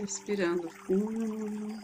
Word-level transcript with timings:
Respirando 0.00 0.66
fundo. 0.70 1.78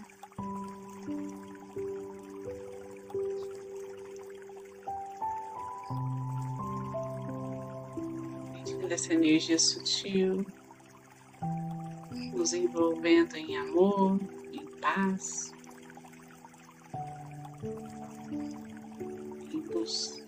Essa 8.89 9.13
energia 9.13 9.59
sutil, 9.59 10.47
nos 12.33 12.55
envolvendo 12.55 13.37
em 13.37 13.59
amor, 13.59 14.19
em 14.51 14.67
paz, 14.81 15.55
em. 19.53 20.26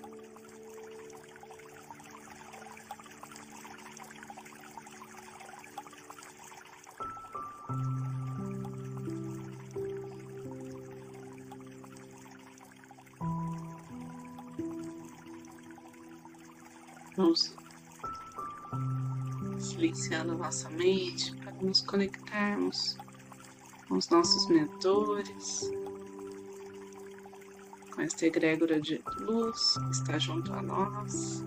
Silenciando 19.58 20.36
nossa 20.36 20.68
mente 20.70 21.34
para 21.36 21.52
nos 21.52 21.80
conectarmos 21.80 22.96
com 23.88 23.96
os 23.96 24.08
nossos 24.10 24.46
mentores, 24.48 25.70
com 27.94 28.02
esta 28.02 28.26
egrégora 28.26 28.80
de 28.80 29.02
luz 29.20 29.74
que 29.78 29.90
está 29.90 30.18
junto 30.18 30.52
a 30.52 30.62
nós. 30.62 31.42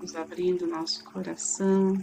Nos 0.00 0.16
abrindo 0.16 0.66
nosso 0.66 1.04
coração. 1.04 1.94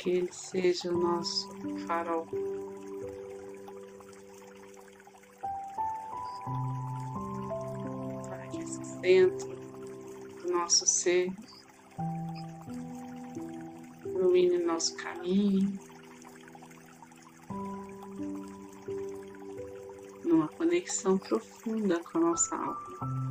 Que 0.00 0.10
Ele 0.10 0.32
seja 0.32 0.90
o 0.90 0.98
nosso 0.98 1.48
farol. 1.86 2.26
Para 8.26 8.46
que 8.48 8.62
esse 8.62 8.82
centro 8.82 9.56
do 10.42 10.52
nosso 10.52 10.86
ser 10.86 11.30
ilumine 14.06 14.58
nosso 14.58 14.96
caminho. 14.96 15.78
Numa 20.24 20.48
conexão 20.48 21.18
profunda 21.18 22.00
com 22.04 22.18
a 22.18 22.20
nossa 22.22 22.56
alma. 22.56 23.29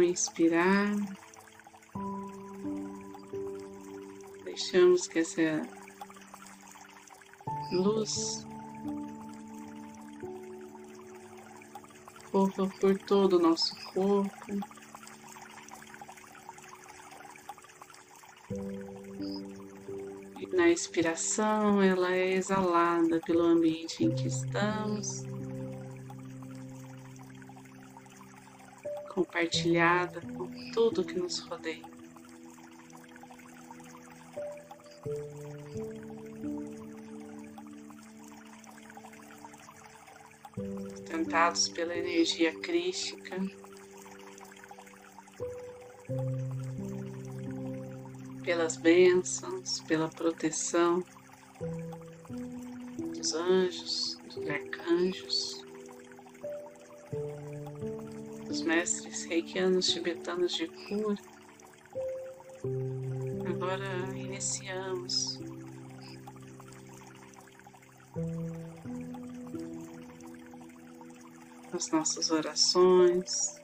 Ao 0.00 0.04
inspirar, 0.04 0.96
deixamos 4.44 5.06
que 5.06 5.18
essa 5.18 5.60
luz 7.70 8.46
corra 12.32 12.66
por 12.80 12.96
todo 12.96 13.34
o 13.34 13.38
nosso 13.38 13.76
corpo. 13.92 14.32
E 20.38 20.46
na 20.56 20.70
expiração, 20.70 21.82
ela 21.82 22.14
é 22.14 22.32
exalada 22.36 23.20
pelo 23.20 23.42
ambiente 23.42 24.02
em 24.02 24.14
que 24.14 24.28
estamos. 24.28 25.29
Compartilhada 29.40 30.20
com 30.36 30.46
tudo 30.72 31.02
que 31.02 31.18
nos 31.18 31.38
rodeia. 31.38 31.88
Tentados 41.06 41.68
pela 41.68 41.96
energia 41.96 42.54
crística, 42.60 43.36
pelas 48.44 48.76
bênçãos, 48.76 49.80
pela 49.80 50.08
proteção 50.08 51.02
dos 53.16 53.34
anjos, 53.34 54.18
dos 54.34 54.48
arcanjos 54.48 55.64
dos 58.50 58.62
mestres 58.62 59.26
reikianos 59.26 59.86
tibetanos 59.92 60.56
de 60.56 60.66
cura. 60.66 61.16
Agora 63.48 63.86
iniciamos 64.16 65.38
as 71.72 71.92
nossas 71.92 72.32
orações. 72.32 73.60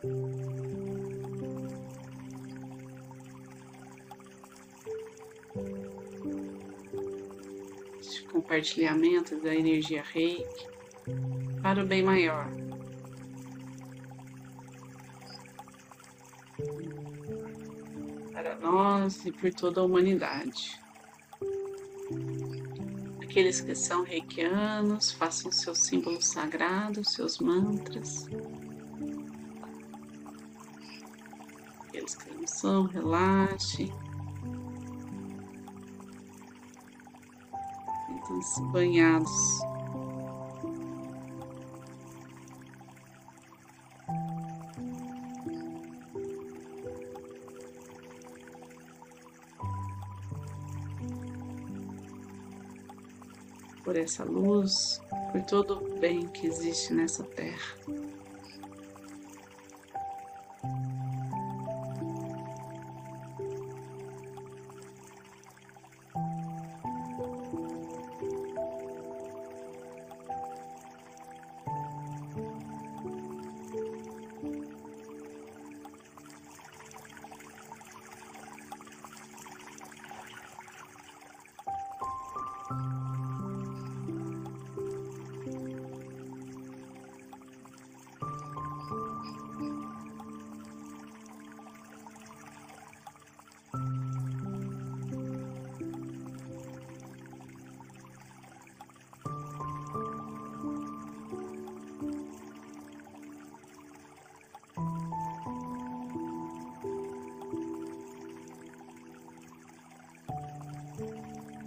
Compartilhamento 8.31 9.41
da 9.41 9.53
energia 9.53 10.05
reiki 10.05 10.69
para 11.61 11.83
o 11.83 11.87
bem 11.87 12.05
maior. 12.05 12.49
Para 18.33 18.56
nós 18.56 19.25
e 19.25 19.33
por 19.33 19.53
toda 19.53 19.81
a 19.81 19.84
humanidade. 19.84 20.81
Aqueles 23.22 23.61
que 23.61 23.75
são 23.75 24.03
reikianos, 24.03 25.12
façam 25.12 25.53
seus 25.53 25.78
símbolos 25.78 26.27
sagrados, 26.27 27.12
seus 27.12 27.39
mantras. 27.39 28.27
Aqueles 31.89 32.15
que 32.15 32.31
não 32.33 32.47
são, 32.47 32.84
relaxe. 32.84 33.93
Sintam-se 38.06 38.62
banhados 38.73 39.66
por 53.87 53.97
essa 53.97 54.25
luz, 54.25 55.01
por 55.31 55.41
todo 55.43 55.79
o 55.79 56.01
bem 56.01 56.27
que 56.27 56.49
existe 56.49 56.93
nessa 56.93 57.23
terra. 57.23 57.77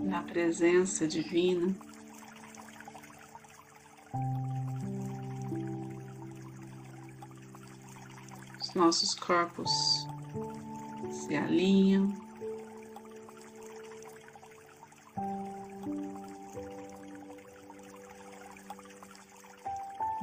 Na 0.09 0.23
presença 0.23 1.07
divina. 1.07 1.75
Os 8.59 8.73
nossos 8.73 9.13
corpos 9.13 9.69
se 11.11 11.35
alinham. 11.35 12.11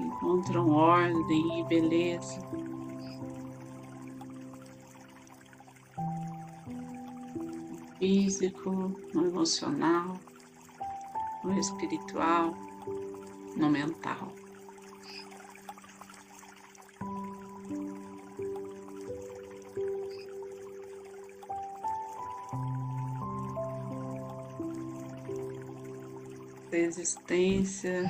Encontram 0.01 0.71
ordem 0.71 1.61
e 1.61 1.65
beleza. 1.65 2.41
Físico, 8.07 8.71
no 9.13 9.27
emocional, 9.27 10.17
no 11.43 11.59
espiritual, 11.59 12.55
no 13.57 13.69
mental. 13.69 14.33
existência 26.73 28.05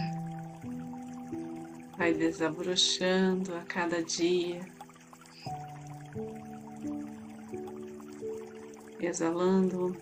vai 1.97 2.13
desabrochando 2.13 3.55
a 3.55 3.63
cada 3.63 4.03
dia, 4.03 4.61
exalando. 9.07 9.97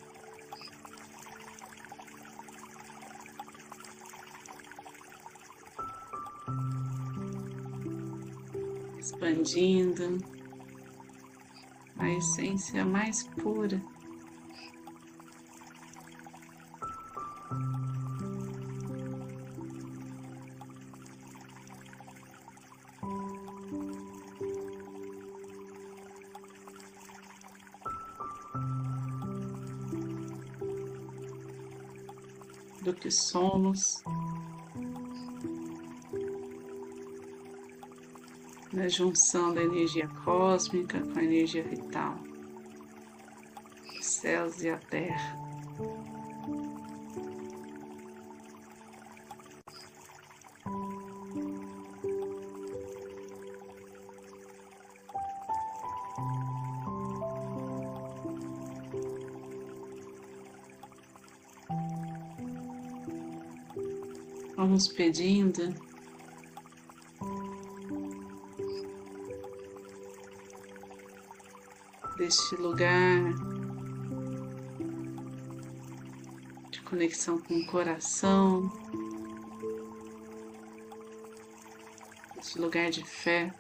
Expandindo 8.99 10.19
a 11.99 12.11
essência 12.11 12.85
mais 12.85 13.23
pura 13.23 13.81
que 33.05 33.11
somos, 33.11 34.03
na 38.73 38.89
junção 38.89 39.53
da 39.53 39.63
energia 39.63 40.09
cósmica 40.25 40.99
com 40.99 41.19
a 41.19 41.23
energia 41.23 41.63
vital, 41.63 42.19
os 44.01 44.07
céus 44.07 44.63
e 44.63 44.71
a 44.71 44.79
terra. 44.79 45.44
Pedindo 64.89 65.75
deste 72.17 72.55
lugar 72.57 73.35
de 76.71 76.81
conexão 76.83 77.39
com 77.39 77.55
o 77.55 77.67
coração, 77.67 78.71
deste 82.37 82.59
lugar 82.59 82.91
de 82.91 83.05
fé. 83.05 83.53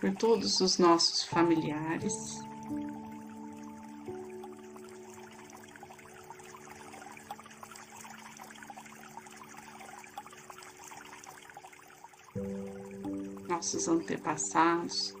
Por 0.00 0.14
todos 0.16 0.60
os 0.60 0.78
nossos 0.78 1.24
familiares, 1.24 2.47
nossos 13.74 13.88
antepassados. 13.88 15.14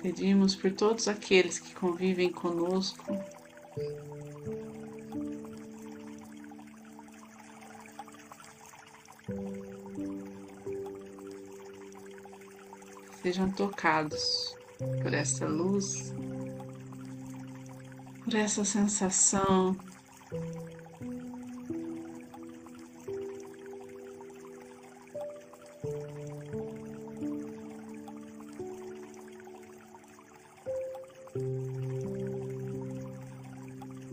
Pedimos 0.00 0.54
por 0.54 0.70
todos 0.72 1.08
aqueles 1.08 1.58
que 1.58 1.74
convivem 1.74 2.30
conosco. 2.30 3.18
Sejam 13.22 13.50
tocados 13.50 14.54
por 15.02 15.14
essa 15.14 15.46
luz 15.46 16.14
por 18.34 18.40
essa 18.40 18.64
sensação 18.64 19.76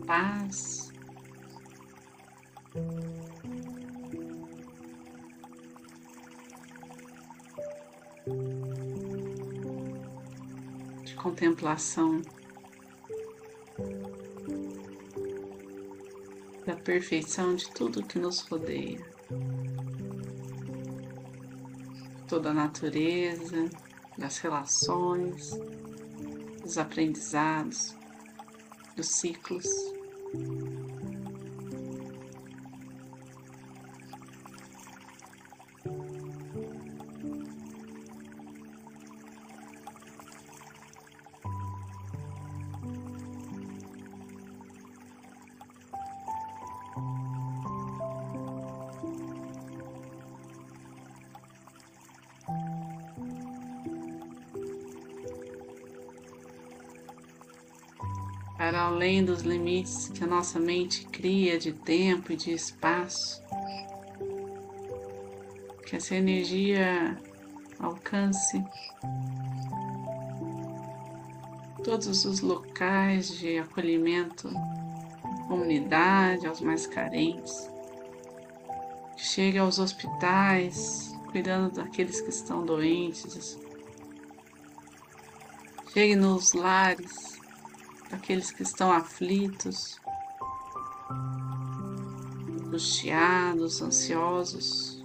paz. 0.06 0.94
De 11.04 11.16
contemplação. 11.16 12.41
Perfeição 16.82 17.54
de 17.54 17.70
tudo 17.70 18.02
que 18.02 18.18
nos 18.18 18.40
rodeia, 18.40 19.00
toda 22.28 22.50
a 22.50 22.54
natureza, 22.54 23.70
das 24.18 24.38
relações, 24.38 25.50
dos 26.60 26.78
aprendizados, 26.78 27.96
dos 28.96 29.08
ciclos. 29.08 29.66
Para 58.62 58.82
além 58.82 59.24
dos 59.24 59.42
limites 59.42 60.06
que 60.10 60.22
a 60.22 60.26
nossa 60.26 60.60
mente 60.60 61.04
cria 61.06 61.58
de 61.58 61.72
tempo 61.72 62.30
e 62.30 62.36
de 62.36 62.52
espaço. 62.52 63.42
Que 65.84 65.96
essa 65.96 66.14
energia 66.14 67.20
alcance 67.80 68.64
todos 71.82 72.24
os 72.24 72.38
locais 72.38 73.36
de 73.36 73.58
acolhimento, 73.58 74.48
comunidade, 75.48 76.46
aos 76.46 76.60
mais 76.60 76.86
carentes. 76.86 77.68
Que 79.16 79.24
chegue 79.24 79.58
aos 79.58 79.80
hospitais, 79.80 81.12
cuidando 81.32 81.74
daqueles 81.74 82.20
que 82.20 82.30
estão 82.30 82.64
doentes. 82.64 83.58
Chegue 85.92 86.14
nos 86.14 86.52
lares, 86.52 87.41
aqueles 88.12 88.52
que 88.52 88.62
estão 88.62 88.92
aflitos, 88.92 90.00
angustiados, 92.64 93.82
ansiosos. 93.82 95.01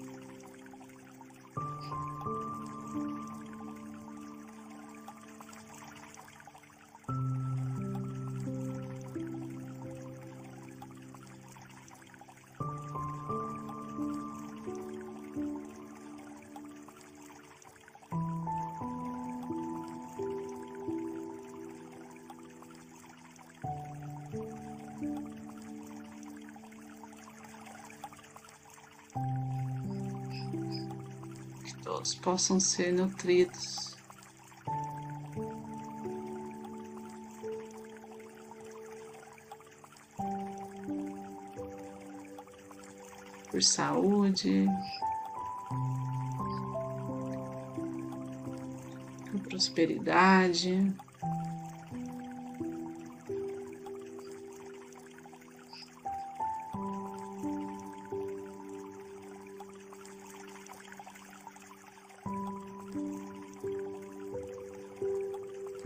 Todos 31.88 32.14
possam 32.16 32.60
ser 32.60 32.92
nutridos. 32.92 33.96
Por 43.50 43.64
saúde, 43.64 44.68
por 49.32 49.40
prosperidade. 49.48 50.94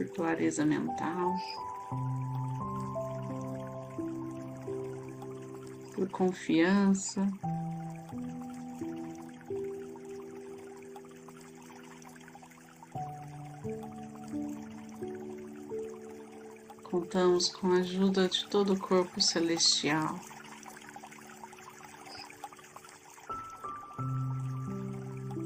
Clareza 0.09 0.65
mental, 0.65 1.33
por 5.93 6.09
confiança. 6.09 7.27
Contamos 16.83 17.49
com 17.49 17.71
a 17.71 17.77
ajuda 17.77 18.27
de 18.27 18.47
todo 18.47 18.73
o 18.73 18.79
corpo 18.79 19.21
celestial. 19.21 20.19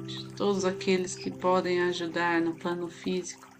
De 0.05 0.33
todos 0.33 0.65
aqueles 0.65 1.15
que 1.15 1.31
podem 1.31 1.81
ajudar 1.81 2.41
no 2.41 2.55
plano 2.55 2.87
físico 2.87 3.54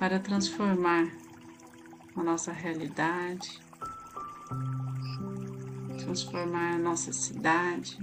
para 0.00 0.18
transformar 0.18 1.12
a 2.16 2.22
nossa 2.22 2.50
realidade, 2.52 3.62
transformar 5.98 6.76
a 6.76 6.78
nossa 6.78 7.12
cidade. 7.12 7.98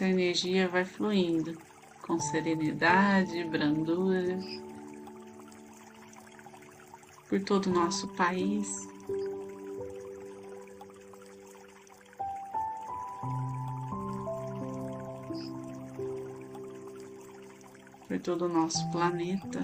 Essa 0.00 0.08
energia 0.08 0.66
vai 0.66 0.82
fluindo 0.82 1.58
com 2.00 2.18
serenidade, 2.18 3.44
brandura 3.44 4.38
por 7.28 7.38
todo 7.44 7.66
o 7.66 7.70
nosso 7.70 8.08
país. 8.16 8.66
Por 18.08 18.18
todo 18.20 18.46
o 18.46 18.48
nosso 18.48 18.90
planeta. 18.90 19.60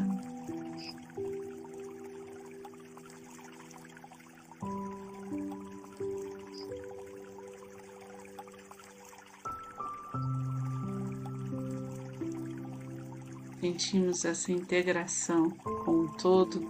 Sentimos 13.77 14.25
essa 14.25 14.51
integração 14.51 15.51
com 15.51 16.05
o 16.05 16.09
todo. 16.17 16.67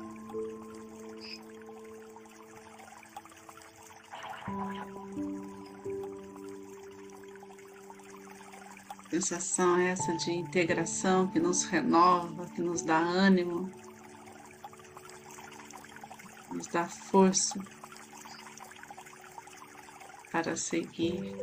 Sensação 9.08 9.78
essa 9.78 10.16
de 10.16 10.32
integração 10.32 11.28
que 11.28 11.38
nos 11.38 11.62
renova, 11.62 12.46
que 12.46 12.60
nos 12.60 12.82
dá 12.82 12.98
ânimo, 12.98 13.70
nos 16.50 16.66
dá 16.66 16.88
força 16.88 17.58
para 20.32 20.56
seguir. 20.56 21.36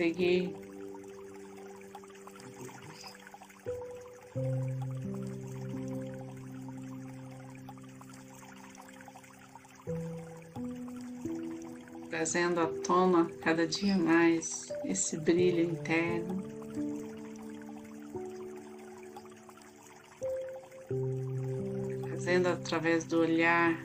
Peguei. 0.00 0.56
Trazendo 12.08 12.60
à 12.60 12.66
tona 12.82 13.26
cada 13.42 13.66
dia 13.66 13.98
mais 13.98 14.72
esse 14.86 15.18
brilho 15.18 15.70
interno. 15.70 16.42
Trazendo 22.04 22.48
através 22.48 23.04
do 23.04 23.18
olhar 23.20 23.78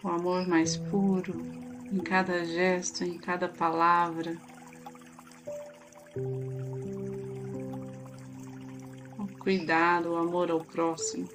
o 0.00 0.08
amor 0.08 0.46
mais 0.46 0.76
puro, 0.76 1.34
em 1.92 1.98
cada 1.98 2.42
gesto, 2.42 3.04
em 3.04 3.18
cada 3.18 3.48
palavra. 3.48 4.34
O 9.18 9.38
cuidado, 9.38 10.12
o 10.12 10.16
amor 10.16 10.50
ao 10.50 10.64
próximo. 10.64 11.28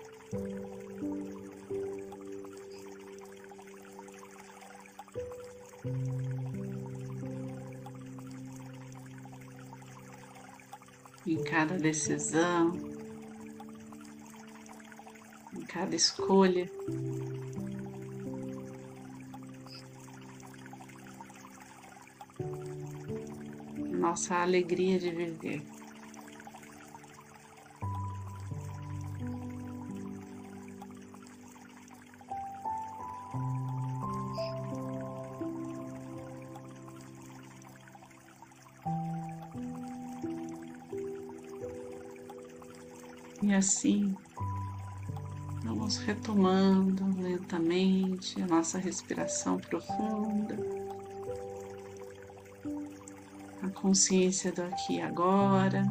Em 11.27 11.43
cada 11.43 11.77
decisão, 11.77 12.73
em 15.53 15.61
cada 15.67 15.95
escolha. 15.95 16.71
Nossa 24.07 24.35
alegria 24.35 24.97
de 24.97 25.11
viver. 25.11 25.67
E 43.41 43.53
assim, 43.53 44.15
vamos 45.65 45.97
retomando 45.97 47.03
lentamente 47.21 48.41
a 48.41 48.47
nossa 48.47 48.77
respiração 48.77 49.59
profunda 49.59 50.86
consciência 53.81 54.51
do 54.51 54.63
aqui 54.63 54.95
e 54.95 55.01
agora. 55.01 55.85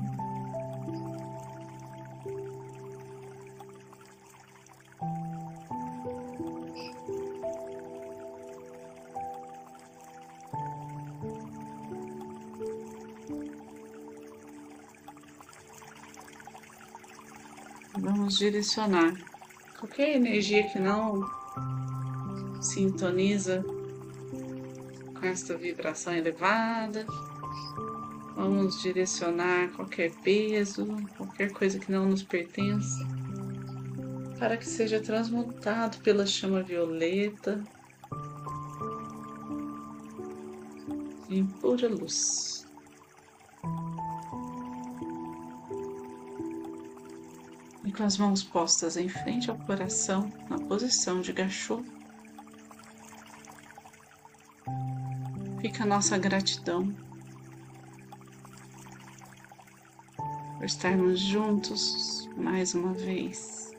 Vamos 17.99 18.39
direcionar 18.39 19.15
qualquer 19.79 20.17
energia 20.17 20.69
que 20.69 20.79
não 20.79 21.25
sintoniza 22.61 23.65
com 25.15 25.27
esta 25.27 25.57
vibração 25.57 26.15
elevada 26.15 27.07
Vamos 28.35 28.83
direcionar 28.83 29.71
qualquer 29.73 30.13
peso, 30.23 30.87
qualquer 31.17 31.51
coisa 31.53 31.79
que 31.79 31.91
não 31.91 32.07
nos 32.07 32.23
pertença, 32.23 33.07
para 34.39 34.57
que 34.57 34.67
seja 34.67 35.01
transmutado 35.01 35.99
pela 36.03 36.27
chama 36.27 36.63
violeta 36.63 37.65
em 41.31 41.47
pura 41.47 41.89
luz. 41.89 42.67
E 47.85 47.93
com 47.93 48.03
as 48.05 48.19
mãos 48.19 48.43
postas 48.43 48.97
em 48.97 49.09
frente 49.09 49.51
ao 49.51 49.57
coração, 49.57 50.31
na 50.51 50.59
posição 50.59 51.21
de 51.23 51.33
gachô, 51.33 51.83
fica 55.61 55.85
a 55.85 55.87
nossa 55.87 56.19
gratidão 56.19 57.06
por 60.57 60.65
estarmos 60.65 61.21
juntos 61.21 62.29
mais 62.37 62.75
uma 62.75 62.93
vez, 62.95 63.77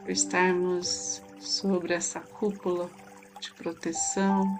por 0.00 0.10
estarmos 0.10 1.22
sobre 1.38 1.92
essa 1.94 2.20
cúpula 2.20 2.90
de 3.40 3.52
proteção, 3.52 4.58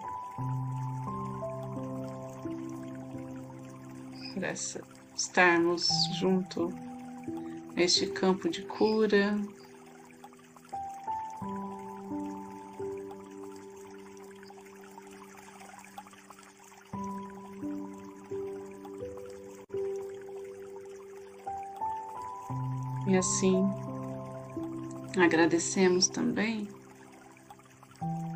por 4.34 4.44
essa, 4.44 4.82
estarmos 5.16 5.88
junto 6.18 6.68
neste 7.74 8.06
campo 8.08 8.48
de 8.50 8.62
cura, 8.62 9.38
E 23.06 23.16
assim 23.16 23.68
agradecemos 25.18 26.08
também 26.08 26.68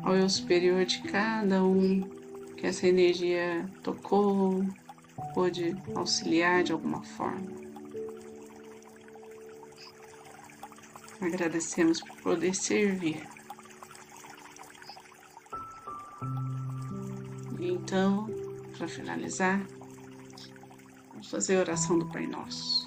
ao 0.03 0.15
eu 0.15 0.29
superior 0.29 0.85
de 0.85 1.01
cada 1.01 1.63
um 1.63 2.01
que 2.55 2.65
essa 2.65 2.87
energia 2.87 3.69
tocou, 3.83 4.63
pôde 5.33 5.75
auxiliar 5.95 6.63
de 6.63 6.71
alguma 6.71 7.03
forma. 7.03 7.45
Agradecemos 11.21 12.01
por 12.01 12.15
poder 12.21 12.55
servir. 12.55 13.27
E 17.59 17.69
então, 17.69 18.27
para 18.77 18.87
finalizar, 18.87 19.65
vamos 21.11 21.29
fazer 21.29 21.57
a 21.57 21.59
oração 21.59 21.99
do 21.99 22.07
Pai 22.07 22.25
Nosso. 22.27 22.86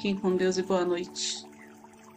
Fiquem 0.00 0.16
com 0.16 0.34
Deus 0.34 0.56
e 0.56 0.62
boa 0.62 0.82
noite. 0.82 1.49